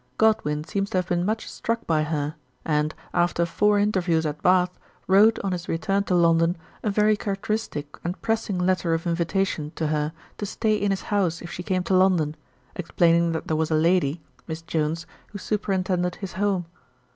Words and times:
Godwin 0.17 0.63
seems 0.63 0.89
to 0.89 0.97
have 0.97 1.07
been 1.09 1.23
much 1.23 1.47
struck 1.47 1.85
by 1.85 2.01
her, 2.01 2.33
and, 2.65 2.95
after 3.13 3.45
four 3.45 3.77
interviews 3.77 4.25
at 4.25 4.41
Bath, 4.41 4.71
wrote 5.05 5.37
on 5.43 5.51
his 5.51 5.69
return 5.69 6.03
to 6.05 6.15
London 6.15 6.57
a 6.81 6.89
very 6.89 7.15
characteristic 7.15 7.95
and 8.03 8.19
pressing 8.19 8.57
letter 8.57 8.95
of 8.95 9.05
invitation 9.05 9.71
to 9.75 9.85
her 9.89 10.11
to 10.39 10.45
stay 10.47 10.73
in 10.75 10.89
his 10.89 11.03
house 11.13 11.39
if 11.39 11.51
she 11.51 11.61
came 11.61 11.83
to 11.83 11.93
London, 11.93 12.35
explaining 12.75 13.31
that 13.33 13.45
there 13.47 13.55
was 13.55 13.69
a 13.69 13.75
lady 13.75 14.21
(Miss 14.47 14.63
Jones) 14.63 15.05
who 15.27 15.37
superintended 15.37 16.15
his 16.15 16.33
home. 16.33 16.65